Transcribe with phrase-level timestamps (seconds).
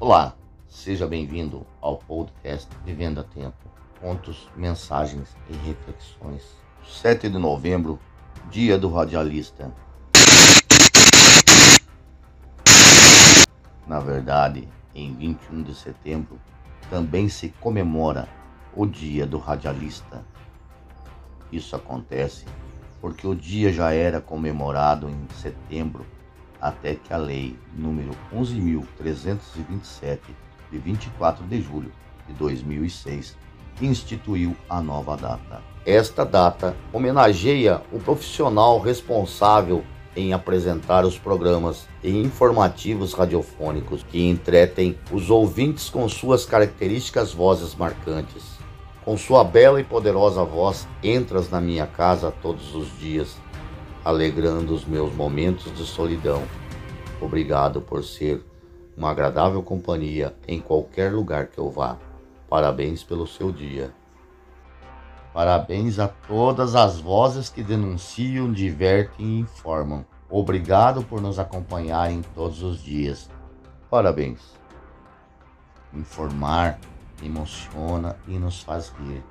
[0.00, 0.34] Olá,
[0.66, 3.54] seja bem-vindo ao podcast Vivendo a Tempo.
[4.00, 6.42] Contos, mensagens e reflexões.
[6.84, 8.00] 7 de novembro,
[8.50, 9.72] Dia do Radialista.
[13.86, 16.40] Na verdade, em 21 de setembro,
[16.90, 18.28] também se comemora
[18.74, 20.24] o Dia do Radialista.
[21.52, 22.44] Isso acontece
[23.00, 26.04] porque o dia já era comemorado em setembro,
[26.60, 30.18] até que a Lei número 11.327,
[30.70, 31.92] de 24 de julho
[32.26, 33.36] de 2006,
[33.80, 35.62] instituiu a nova data.
[35.86, 39.84] Esta data homenageia o profissional responsável
[40.16, 47.74] em apresentar os programas e informativos radiofônicos que entretem os ouvintes com suas características vozes
[47.76, 48.57] marcantes.
[49.08, 53.38] Com sua bela e poderosa voz, entras na minha casa todos os dias,
[54.04, 56.42] alegrando os meus momentos de solidão.
[57.18, 58.44] Obrigado por ser
[58.94, 61.96] uma agradável companhia em qualquer lugar que eu vá.
[62.50, 63.94] Parabéns pelo seu dia.
[65.32, 70.04] Parabéns a todas as vozes que denunciam, divertem e informam.
[70.28, 73.30] Obrigado por nos acompanharem todos os dias.
[73.88, 74.52] Parabéns.
[75.94, 76.78] Informar
[77.22, 79.22] emociona e nos faz rir.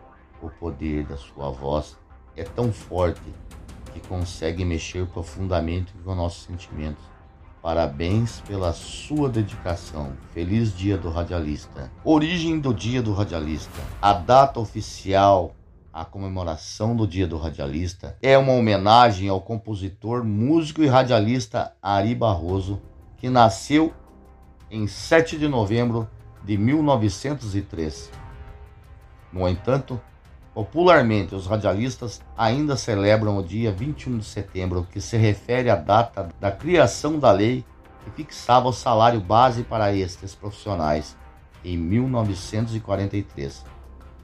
[0.41, 1.97] O poder da sua voz
[2.35, 3.21] é tão forte
[3.93, 7.03] que consegue mexer profundamente com nossos sentimentos.
[7.61, 10.13] Parabéns pela sua dedicação.
[10.31, 11.91] Feliz Dia do Radialista.
[12.03, 13.81] Origem do Dia do Radialista.
[14.01, 15.55] A data oficial
[15.97, 22.13] a comemoração do Dia do Radialista é uma homenagem ao compositor, músico e radialista Ari
[22.13, 22.79] Barroso,
[23.17, 23.91] que nasceu
[24.69, 26.07] em 7 de novembro
[26.47, 28.09] de 1903.
[29.33, 29.99] No entanto,
[30.53, 36.29] popularmente os radialistas ainda celebram o dia 21 de setembro, que se refere à data
[36.39, 37.65] da criação da lei
[38.05, 41.17] que fixava o salário base para estes profissionais
[41.65, 43.65] em 1943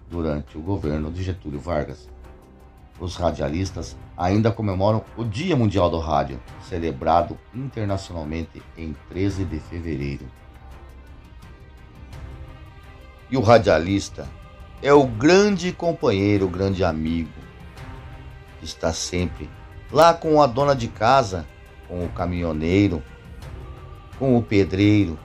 [0.10, 2.10] durante o governo de Getúlio Vargas.
[2.98, 10.26] Os radialistas ainda comemoram o Dia Mundial do Rádio, celebrado internacionalmente em 13 de fevereiro.
[13.30, 14.28] E o radialista
[14.82, 17.32] é o grande companheiro, o grande amigo,
[18.60, 19.50] que está sempre
[19.92, 21.46] lá com a dona de casa,
[21.88, 23.02] com o caminhoneiro,
[24.20, 25.18] com o pedreiro,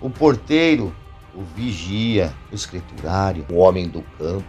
[0.00, 0.94] o porteiro
[1.34, 4.44] o vigia, o escriturário, o homem do campo.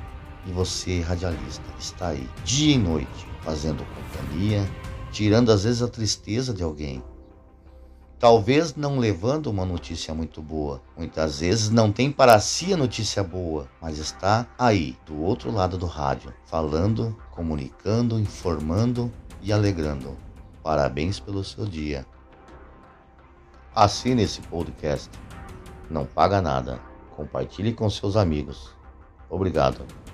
[0.45, 4.67] E você, radialista, está aí dia e noite fazendo companhia,
[5.11, 7.03] tirando às vezes a tristeza de alguém.
[8.19, 10.81] Talvez não levando uma notícia muito boa.
[10.97, 15.77] Muitas vezes não tem para si a notícia boa, mas está aí, do outro lado
[15.77, 19.11] do rádio, falando, comunicando, informando
[19.41, 20.17] e alegrando.
[20.63, 22.05] Parabéns pelo seu dia.
[23.75, 25.09] Assine esse podcast
[25.89, 26.79] não paga nada.
[27.15, 28.71] Compartilhe com seus amigos.
[29.29, 30.04] Obrigado.